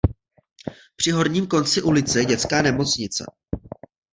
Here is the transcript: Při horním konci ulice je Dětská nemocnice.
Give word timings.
Při 0.95 1.11
horním 1.11 1.47
konci 1.47 1.81
ulice 1.81 2.19
je 2.19 2.25
Dětská 2.25 2.61
nemocnice. 2.61 3.25